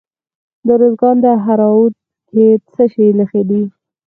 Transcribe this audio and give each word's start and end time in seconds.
د 0.65 0.67
ارزګان 0.75 1.17
په 1.19 1.21
دهراوود 1.25 1.93
کې 2.29 2.45
د 2.59 2.61
څه 2.73 2.83
شي 2.91 3.05
نښې 3.17 3.41
دي؟ 3.49 3.63